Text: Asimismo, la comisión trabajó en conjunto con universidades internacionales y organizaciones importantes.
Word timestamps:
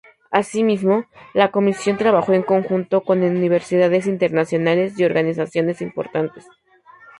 Asimismo, 0.31 1.05
la 1.35 1.51
comisión 1.51 1.97
trabajó 1.97 2.33
en 2.33 2.41
conjunto 2.41 3.01
con 3.03 3.21
universidades 3.21 4.07
internacionales 4.07 4.99
y 4.99 5.05
organizaciones 5.05 5.79
importantes. 5.79 6.47